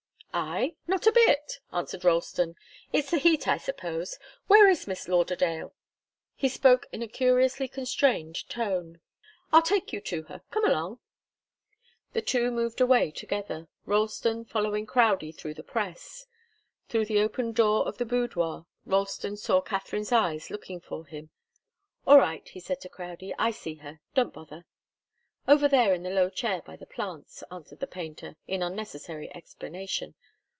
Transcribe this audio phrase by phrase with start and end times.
[0.33, 0.77] "I?
[0.87, 2.55] Not a bit!" answered Ralston.
[2.93, 4.17] "It's the heat, I suppose.
[4.47, 5.73] Where is Miss Lauderdale?"
[6.35, 9.01] He spoke in a curiously constrained tone.
[9.51, 10.99] "I'll take you to her come along!"
[12.13, 16.27] The two moved away together, Ralston following Crowdie through the press.
[16.87, 21.31] Through the open door of the boudoir Ralston saw Katharine's eyes looking for him.
[22.07, 23.99] "All right," he said to Crowdie, "I see her.
[24.15, 24.63] Don't bother."
[25.47, 30.13] "Over there in the low chair by the plants," answered the painter, in unnecessary explanation.